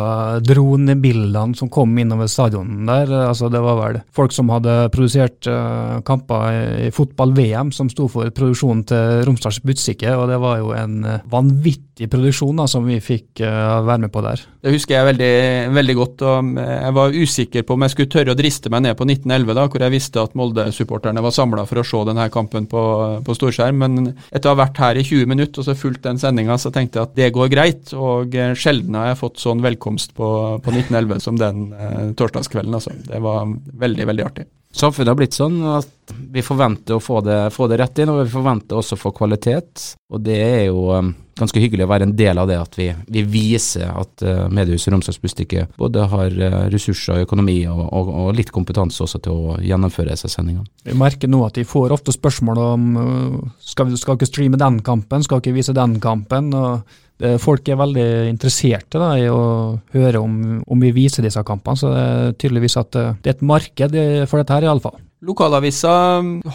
dronebildene 0.48 1.58
som 1.58 1.68
kom 1.72 1.92
innover 2.00 2.30
stadionet 2.32 2.88
der, 2.88 3.12
eh, 3.12 3.28
altså 3.28 3.50
det 3.52 3.60
var 3.60 3.76
vel 3.82 3.98
folk 4.16 4.32
som 4.32 4.48
hadde 4.54 4.78
produsert 4.94 5.44
eh, 5.44 5.98
kamper 6.08 6.86
i, 6.86 6.88
fotball-VM, 6.96 7.74
som 7.76 7.90
sto 7.92 8.08
for 8.08 8.32
produksjonen 8.32 8.86
til 8.88 9.26
Romsdals 9.28 9.60
Bustikke, 9.60 10.16
og 10.16 10.24
det 10.32 10.40
var 10.40 10.62
jo 10.62 10.72
en 10.72 10.96
vanvittig 11.28 12.08
produksjon 12.12 12.62
da, 12.62 12.66
som 12.70 12.88
vi 12.88 12.96
fikk 13.04 13.42
være 13.44 14.06
med 14.06 14.12
på 14.12 14.22
der. 14.24 14.40
Det 14.64 14.72
husker 14.72 14.96
jeg 14.96 15.08
veldig, 15.10 15.34
veldig 15.76 15.96
godt. 15.98 16.24
og 16.24 16.50
Jeg 16.56 16.96
var 16.96 17.16
usikker 17.16 17.66
på 17.66 17.76
om 17.76 17.84
jeg 17.84 17.94
skulle 17.94 18.12
tørre 18.14 18.34
å 18.34 18.38
driste 18.38 18.72
meg 18.72 18.84
ned 18.86 18.96
på 18.98 19.06
1911, 19.06 19.56
da, 19.58 19.66
hvor 19.68 19.84
jeg 19.84 19.94
visste 19.94 20.24
at 20.24 20.36
Molde-supporterne 20.38 21.24
var 21.24 21.36
samla 21.36 21.66
for 21.68 21.82
å 21.82 21.86
se 21.86 22.02
denne 22.08 22.28
kampen 22.32 22.68
på, 22.70 22.82
på 23.26 23.36
storskjerm. 23.36 23.81
Men 23.82 24.12
etter 24.30 24.48
å 24.48 24.54
ha 24.54 24.62
vært 24.62 24.80
her 24.82 25.00
i 25.00 25.04
20 25.06 25.28
minutter 25.30 25.62
og 25.62 25.68
så 25.68 25.76
fulgt 25.78 26.04
den 26.06 26.20
sendinga, 26.22 26.56
så 26.60 26.72
tenkte 26.74 27.00
jeg 27.00 27.10
at 27.10 27.18
det 27.18 27.30
går 27.36 27.52
greit. 27.52 27.92
Og 27.98 28.34
eh, 28.38 28.54
sjelden 28.58 28.98
har 28.98 29.12
jeg 29.12 29.20
fått 29.22 29.42
sånn 29.42 29.62
velkomst 29.64 30.16
på, 30.18 30.32
på 30.62 30.74
1911 30.74 31.22
som 31.24 31.38
den 31.40 31.68
eh, 31.76 32.10
torsdagskvelden. 32.18 32.80
Altså. 32.80 32.94
Det 33.08 33.22
var 33.22 33.46
veldig, 33.84 34.08
veldig 34.12 34.28
artig. 34.28 34.48
Samfunnet 34.72 35.12
har 35.12 35.18
blitt 35.18 35.36
sånn 35.36 35.58
at 35.68 36.12
vi 36.32 36.42
forventer 36.44 36.96
å 36.96 37.02
få 37.02 37.20
det, 37.24 37.38
få 37.52 37.68
det 37.68 37.76
rett 37.80 37.98
inn, 38.00 38.10
og 38.12 38.22
vi 38.22 38.32
forventer 38.32 38.78
også 38.78 38.96
å 38.96 39.00
få 39.00 39.12
kvalitet. 39.16 39.84
Og 40.12 40.22
det 40.24 40.38
er 40.40 40.62
jo 40.70 40.86
um, 40.96 41.10
ganske 41.38 41.60
hyggelig 41.60 41.84
å 41.84 41.90
være 41.90 42.08
en 42.08 42.14
del 42.16 42.40
av 42.40 42.48
det, 42.48 42.56
at 42.60 42.78
vi, 42.80 42.88
vi 43.12 43.24
viser 43.28 43.92
at 43.92 44.24
uh, 44.24 44.46
Mediehuset 44.52 44.92
Romsdals 44.94 45.20
Budstikke 45.22 45.66
både 45.80 46.06
har 46.12 46.38
uh, 46.40 46.58
ressurser, 46.72 47.22
økonomi 47.26 47.58
og, 47.68 47.84
og, 47.84 48.10
og, 48.12 48.32
litt 48.36 48.52
kompetanse 48.54 49.04
også 49.04 49.20
til 49.24 49.36
å 49.52 49.60
gjennomføre 49.60 50.14
disse 50.14 50.32
sendingene. 50.32 50.68
Vi 50.88 50.96
merker 50.98 51.30
nå 51.32 51.44
at 51.46 51.60
de 51.60 51.68
får 51.68 51.92
ofte 51.98 52.16
spørsmål 52.16 52.64
om 52.64 52.90
uh, 52.96 53.38
skal 53.60 53.92
vi 53.92 54.00
skal 54.00 54.16
ikke 54.16 54.32
streame 54.32 54.60
den 54.60 54.80
kampen, 54.84 55.24
skal 55.24 55.44
ikke 55.44 55.56
vise 55.56 55.76
den 55.76 56.00
kampen. 56.02 56.52
og 56.56 57.00
Folk 57.42 57.68
er 57.70 57.78
veldig 57.78 58.06
interesserte 58.30 58.98
da, 58.98 59.12
i 59.18 59.28
å 59.30 59.78
høre 59.94 60.20
om, 60.22 60.34
om, 60.66 60.82
vi 60.82 60.90
viser 60.96 61.22
disse 61.22 61.42
kampene, 61.46 61.78
så 61.78 61.92
det 61.92 62.02
er 62.02 62.36
tydeligvis 62.40 62.78
at 62.80 62.98
uh, 62.98 63.14
det 63.22 63.30
er 63.30 63.36
et 63.36 63.46
marked 63.46 63.98
for 64.26 64.42
dette 64.42 64.56
her, 64.56 64.66
iallfall. 64.66 64.98
Lokalavisa 65.22 65.90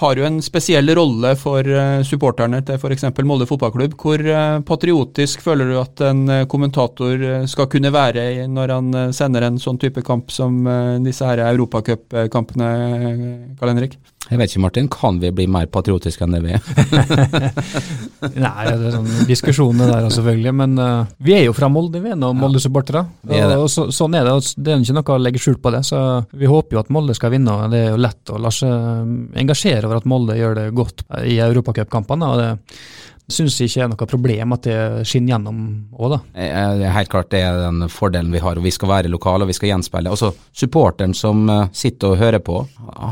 har 0.01 0.19
jo 0.19 0.25
en 0.27 0.41
spesiell 0.43 0.91
rolle 0.97 1.29
for 1.39 1.63
eh, 1.63 2.01
supporterne 2.03 2.59
til 2.67 2.75
f.eks. 2.75 3.05
Molde 3.23 3.47
fotballklubb. 3.47 3.95
Hvor 3.95 4.19
eh, 4.19 4.57
patriotisk 4.67 5.45
føler 5.45 5.71
du 5.71 5.77
at 5.79 6.03
en 6.03 6.25
eh, 6.33 6.43
kommentator 6.51 7.23
skal 7.47 7.69
kunne 7.71 7.93
være 7.95 8.43
når 8.51 8.73
han 8.75 8.99
sender 9.15 9.47
en 9.47 9.61
sånn 9.63 9.79
type 9.79 10.03
kamp 10.03 10.35
som 10.35 10.59
disse 11.05 11.23
her 11.23 11.45
europacupkampene, 11.47 12.69
Karl 13.55 13.71
Henrik? 13.71 13.95
Jeg 14.27 14.39
vet 14.41 14.51
ikke, 14.51 14.61
Martin. 14.63 14.89
Kan 14.91 15.19
vi 15.21 15.31
bli 15.35 15.47
mer 15.51 15.67
patriotiske 15.71 16.25
enn 16.25 16.35
det 16.35 16.41
vi 16.43 16.55
er? 16.57 16.61
Nei, 18.45 18.65
det 18.67 18.89
er 18.89 18.95
sånn 18.97 19.09
diskusjoner 19.29 19.91
der 19.91 20.09
selvfølgelig. 20.13 20.53
Men 20.61 20.75
uh, 20.81 21.07
vi 21.23 21.37
er 21.37 21.45
jo 21.45 21.55
fra 21.57 21.69
Molde, 21.71 22.01
vi 22.03 22.11
er 22.11 22.19
nå 22.19 22.33
Molde-supportere. 22.37 23.05
Og, 23.27 23.55
og 23.63 23.67
så, 23.71 23.87
sånn 23.95 24.17
er 24.19 24.27
det. 24.27 24.35
Det 24.57 24.73
er 24.73 24.83
ikke 24.83 24.97
noe 24.99 25.17
å 25.17 25.23
legge 25.23 25.43
skjul 25.43 25.59
på 25.63 25.73
det. 25.75 25.83
Så 25.87 26.01
vi 26.35 26.51
håper 26.51 26.77
jo 26.77 26.83
at 26.83 26.93
Molde 26.93 27.15
skal 27.17 27.33
vinne. 27.35 27.55
og 27.55 27.73
Det 27.73 27.83
er 27.85 27.91
jo 27.93 28.03
lett 28.03 28.33
å 28.33 28.41
la 28.43 28.53
seg 28.53 29.37
engasjere 29.43 29.87
over 29.87 30.01
at 30.01 30.09
Molde 30.09 30.37
gjør 30.39 30.59
det 30.59 30.69
godt 30.77 31.05
i 31.23 31.39
europacupkampene. 31.47 32.33
Syns 33.31 33.57
ikke 33.63 33.83
er 33.83 33.89
noe 33.91 34.09
problem 34.09 34.55
at 34.55 34.67
det 34.67 34.77
skinner 35.07 35.35
gjennom 35.35 35.63
òg, 35.97 36.15
da. 36.15 36.19
Helt 36.95 37.11
klart 37.11 37.31
det 37.33 37.43
er 37.43 37.59
den 37.65 37.89
fordelen 37.91 38.31
vi 38.33 38.43
har, 38.43 38.59
og 38.59 38.67
vi 38.67 38.73
skal 38.73 38.93
være 38.93 39.11
lokale 39.11 39.45
og 39.45 39.51
vi 39.51 39.57
skal 39.57 39.73
gjenspeile. 39.73 40.13
Også 40.13 40.31
supporteren 40.55 41.15
som 41.17 41.47
eh, 41.51 41.67
sitter 41.75 42.13
og 42.13 42.21
hører 42.21 42.43
på, 42.43 42.61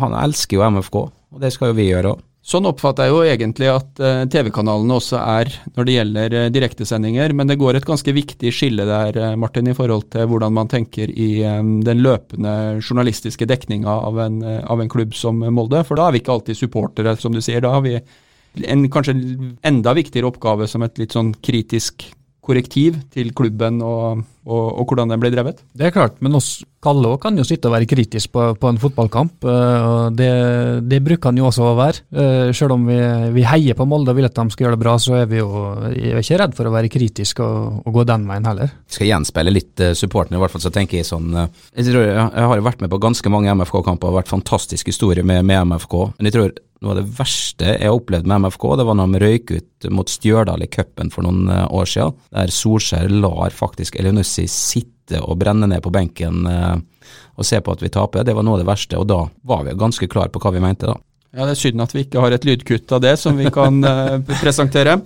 han 0.03 0.15
elsker 0.23 0.59
jo 0.59 0.69
MFK, 0.77 1.01
og 1.03 1.43
det 1.43 1.51
skal 1.55 1.71
jo 1.73 1.79
vi 1.81 1.91
gjøre 1.91 2.15
òg. 2.15 2.23
Sånn 2.45 2.67
oppfatter 2.69 3.07
jeg 3.07 3.09
jo 3.09 3.21
egentlig 3.25 3.69
at 3.71 4.01
TV-kanalene 4.29 4.93
også 4.99 5.17
er 5.17 5.49
når 5.73 5.87
det 5.87 5.93
gjelder 5.95 6.35
direktesendinger, 6.53 7.33
men 7.33 7.49
det 7.49 7.55
går 7.57 7.79
et 7.79 7.87
ganske 7.87 8.13
viktig 8.13 8.51
skille 8.53 8.85
der, 8.85 9.17
Martin, 9.41 9.71
i 9.71 9.73
forhold 9.73 10.05
til 10.13 10.27
hvordan 10.29 10.53
man 10.53 10.69
tenker 10.69 11.09
i 11.09 11.41
den 11.41 12.03
løpende 12.05 12.53
journalistiske 12.83 13.47
dekninga 13.49 13.89
av, 13.89 14.21
av, 14.21 14.83
en 14.83 14.93
klubb 14.93 15.17
som 15.17 15.41
Molde. 15.41 15.81
For 15.89 15.97
da 15.97 16.05
er 16.05 16.13
vi 16.13 16.21
ikke 16.21 16.35
alltid 16.35 16.59
supportere, 16.59 17.15
som 17.17 17.33
du 17.33 17.41
sier. 17.41 17.65
Da 17.65 17.73
har 17.73 17.81
vi 17.81 17.95
en 18.63 18.85
kanskje 18.91 19.15
enda 19.65 19.95
viktigere 19.97 20.29
oppgave 20.29 20.69
som 20.71 20.85
et 20.85 21.01
litt 21.01 21.15
sånn 21.15 21.33
kritisk 21.43 22.07
korrektiv 22.45 22.97
til 23.13 23.31
klubben 23.35 23.81
og, 23.83 24.23
og, 24.45 24.65
og, 24.67 24.85
hvordan 24.85 25.11
den 25.11 25.21
ble 25.21 25.31
drevet? 25.33 25.61
Det 25.73 25.87
er 25.87 25.93
klart, 25.95 26.19
men 26.23 26.37
oss 26.37 26.59
Kalle 26.85 27.09
også 27.09 27.23
kan 27.23 27.39
jo 27.39 27.43
sitte 27.47 27.65
og 27.65 27.73
være 27.73 27.87
kritisk 27.89 28.29
på, 28.35 28.43
på 28.61 28.69
en 28.69 28.77
fotballkamp. 28.77 29.47
Eh, 29.49 29.85
og 29.89 30.17
det, 30.19 30.27
det, 30.85 30.99
bruker 31.01 31.31
han 31.31 31.39
jo 31.39 31.47
også 31.47 31.63
å 31.65 31.71
være. 31.79 32.03
Eh, 32.13 32.51
selv 32.53 32.75
om 32.75 32.83
vi, 32.85 32.99
vi, 33.33 33.45
heier 33.49 33.77
på 33.77 33.87
Molde 33.89 34.13
og 34.13 34.19
vil 34.19 34.27
at 34.27 34.37
de 34.37 34.53
skal 34.53 34.67
gjøre 34.67 34.77
det 34.77 34.83
bra, 34.83 34.93
så 35.01 35.15
er 35.23 35.31
vi 35.31 35.39
jo 35.39 35.47
er 35.89 36.19
ikke 36.21 36.37
redd 36.43 36.53
for 36.53 36.69
å 36.69 36.75
være 36.75 36.91
kritisk 36.93 37.41
og, 37.41 37.79
og 37.81 37.97
gå 37.97 38.05
den 38.05 38.29
veien 38.29 38.45
heller. 38.45 38.69
Jeg 38.85 38.99
skal 38.99 39.09
gjenspeile 39.09 39.55
litt 39.55 39.73
supporten, 39.73 39.97
supporterne, 40.03 40.37
i 40.37 40.43
hvert 40.43 40.53
fall 40.53 40.65
så 40.67 40.73
tenker 40.75 41.01
jeg 41.01 41.09
sånn 41.09 41.33
jeg, 41.33 41.87
tror, 41.87 42.05
jeg, 42.05 42.45
har 42.51 42.61
jo 42.61 42.67
vært 42.69 42.85
med 42.85 42.93
på 42.93 43.01
ganske 43.01 43.33
mange 43.33 43.57
MFK-kamper 43.57 44.11
og 44.11 44.19
vært 44.19 44.29
fantastisk 44.29 44.93
historie 44.93 45.25
med, 45.25 45.41
med 45.49 45.73
MFK. 45.73 45.97
men 46.19 46.29
jeg 46.29 46.37
tror 46.37 46.53
noe 46.85 46.95
av 46.95 47.01
det 47.01 47.17
verste 47.17 47.73
jeg 47.73 47.87
har 47.87 47.97
opplevd 47.97 48.27
med 48.29 48.45
MFK, 48.45 48.65
det 48.79 48.87
var 48.87 48.97
når 48.97 49.13
de 49.13 49.21
røyk 49.23 49.53
ut 49.55 49.87
mot 49.93 50.11
Stjørdal 50.11 50.65
i 50.65 50.69
cupen 50.71 51.11
for 51.13 51.25
noen 51.25 51.49
eh, 51.51 51.65
år 51.73 51.89
siden, 51.89 52.19
der 52.35 52.53
Solskjær 52.53 53.11
lar 53.11 53.55
faktisk 53.55 53.97
Elionussi 53.99 54.47
sitte 54.51 55.21
og 55.21 55.39
brenne 55.41 55.69
ned 55.69 55.83
på 55.85 55.93
benken 55.93 56.45
eh, 56.49 56.77
og 57.35 57.45
se 57.47 57.59
på 57.61 57.73
at 57.75 57.83
vi 57.83 57.91
taper. 57.93 58.23
Det 58.25 58.33
var 58.35 58.45
noe 58.45 58.57
av 58.57 58.63
det 58.63 58.69
verste, 58.69 58.97
og 59.01 59.09
da 59.09 59.25
var 59.45 59.65
vi 59.65 59.75
ganske 59.77 60.07
klare 60.09 60.31
på 60.33 60.41
hva 60.41 60.53
vi 60.55 60.63
mente, 60.63 60.87
da. 60.89 60.97
Ja, 61.35 61.43
Det 61.43 61.51
er 61.51 61.59
synd 61.59 61.83
at 61.83 61.91
vi 61.91 62.05
ikke 62.05 62.21
har 62.23 62.31
et 62.31 62.45
lydkutt 62.47 62.93
av 62.95 63.01
det 63.03 63.17
som 63.19 63.35
vi 63.35 63.49
kan 63.51 63.81
uh, 63.83 64.21
presentere. 64.43 65.01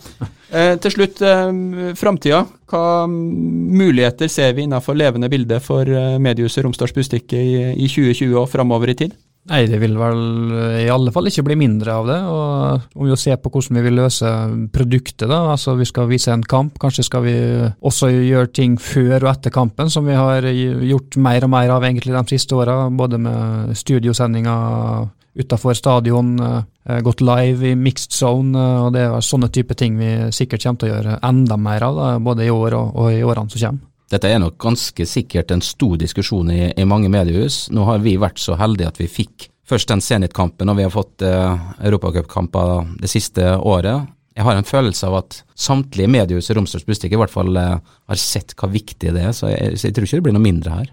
Uh, 0.53 0.75
til 0.77 0.93
slutt, 0.93 1.23
uh, 1.25 1.95
framtida. 1.97 2.43
Hva 2.69 3.07
muligheter 3.09 4.29
ser 4.29 4.53
vi 4.53 4.67
innenfor 4.67 4.97
levende 4.97 5.29
bilde 5.31 5.57
for 5.65 5.89
uh, 5.89 6.19
mediehuset 6.21 6.61
Romsdals 6.61 6.93
Bustikke 6.93 7.33
i, 7.41 7.55
i 7.73 7.89
2020 7.89 8.37
og 8.43 8.45
framover 8.53 8.93
i 8.93 8.97
tid? 9.01 9.17
Nei, 9.49 9.63
det 9.65 9.79
vil 9.81 9.95
vel 9.97 10.51
i 10.83 10.89
alle 10.91 11.13
fall 11.15 11.29
ikke 11.29 11.45
bli 11.47 11.55
mindre 11.57 11.93
av 11.95 12.09
det. 12.09 12.17
og 12.27 12.97
Om 12.99 13.07
vi 13.07 13.15
ser 13.17 13.39
på 13.41 13.49
hvordan 13.49 13.79
vi 13.79 13.83
vil 13.87 13.97
løse 13.97 14.33
produktet, 14.75 15.25
da, 15.31 15.39
altså 15.55 15.73
vi 15.79 15.87
skal 15.89 16.09
vise 16.11 16.33
en 16.33 16.43
kamp, 16.43 16.75
kanskje 16.81 17.07
skal 17.07 17.23
vi 17.23 17.37
også 17.79 18.11
gjøre 18.11 18.51
ting 18.53 18.75
før 18.77 19.23
og 19.23 19.31
etter 19.31 19.53
kampen, 19.55 19.89
som 19.89 20.05
vi 20.05 20.17
har 20.17 20.45
gjort 20.45 21.17
mer 21.17 21.47
og 21.47 21.53
mer 21.55 21.73
av 21.73 21.87
egentlig 21.87 22.13
de 22.13 22.25
siste 22.35 22.59
åra. 22.59 22.83
Både 22.93 23.17
med 23.17 23.73
studiosendinger 23.79 25.07
utafor 25.39 25.73
stadion, 25.73 26.39
eh, 26.39 27.01
gått 27.01 27.21
live 27.21 27.71
i 27.71 27.75
mixed 27.75 28.11
zone, 28.11 28.57
eh, 28.57 28.85
og 28.85 28.93
det 28.93 29.01
er 29.01 29.21
sånne 29.21 29.51
type 29.51 29.75
ting 29.75 29.97
vi 29.97 30.31
sikkert 30.35 30.63
kommer 30.63 30.79
til 30.79 30.89
å 30.89 30.95
gjøre 30.95 31.19
enda 31.23 31.57
mer 31.57 31.83
av, 31.83 31.95
da, 31.95 32.19
både 32.19 32.45
i 32.45 32.49
år 32.49 32.73
og, 32.73 32.95
og 32.95 33.13
i 33.13 33.23
årene 33.23 33.49
som 33.49 33.61
kommer. 33.61 33.88
Dette 34.09 34.29
er 34.29 34.39
nok 34.41 34.57
ganske 34.61 35.05
sikkert 35.05 35.51
en 35.53 35.61
stor 35.61 35.97
diskusjon 36.01 36.49
i, 36.49 36.61
i 36.73 36.85
mange 36.89 37.11
mediehus. 37.13 37.67
Nå 37.69 37.85
har 37.85 38.01
vi 38.01 38.15
vært 38.17 38.41
så 38.41 38.57
heldige 38.57 38.89
at 38.89 39.01
vi 39.01 39.09
fikk 39.09 39.49
først 39.69 39.91
den 39.91 40.01
Zenit-kampen, 40.01 40.69
og 40.71 40.79
vi 40.79 40.85
har 40.87 40.93
fått 40.93 41.21
eh, 41.25 41.67
europacupkamper 41.85 42.95
det 43.03 43.11
siste 43.11 43.53
året. 43.57 44.09
Jeg 44.33 44.47
har 44.47 44.57
en 44.57 44.65
følelse 44.65 45.05
av 45.05 45.19
at 45.19 45.41
samtlige 45.59 46.09
mediehus 46.09 46.49
i 46.49 46.57
Romsdals 46.57 46.87
Bustikke 46.87 47.17
i 47.17 47.21
hvert 47.21 47.33
fall 47.33 47.53
eh, 47.59 47.77
har 47.77 48.21
sett 48.21 48.57
hva 48.57 48.71
viktig 48.73 49.13
det 49.13 49.27
er, 49.29 49.35
så 49.35 49.51
jeg, 49.51 49.77
så 49.77 49.89
jeg 49.89 49.97
tror 49.97 50.09
ikke 50.09 50.21
det 50.21 50.27
blir 50.29 50.37
noe 50.39 50.47
mindre 50.47 50.79
her. 50.79 50.91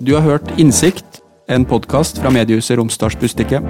Du 0.00 0.14
har 0.16 0.24
hørt 0.24 0.56
Innsikt, 0.56 1.20
en 1.52 1.68
podkast 1.68 2.18
fra 2.22 2.32
mediehuset 2.32 2.80
Romsdals 2.80 3.18
Bustikke. 3.20 3.60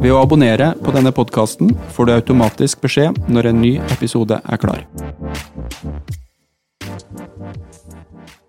Ved 0.00 0.14
å 0.14 0.22
abonnere 0.22 0.72
på 0.80 0.94
denne 0.94 1.12
podkasten 1.12 1.74
får 1.96 2.06
du 2.06 2.16
automatisk 2.16 2.86
beskjed 2.86 3.18
når 3.28 3.50
en 3.50 3.62
ny 3.66 3.76
episode 3.98 4.38
er 4.40 4.62
klar. 4.62 4.86
Thank 6.80 7.02
you. 8.24 8.39